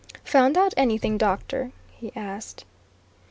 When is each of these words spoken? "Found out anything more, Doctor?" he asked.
"Found 0.23 0.57
out 0.57 0.73
anything 0.77 1.11
more, 1.11 1.19
Doctor?" 1.19 1.71
he 1.91 2.11
asked. 2.15 2.65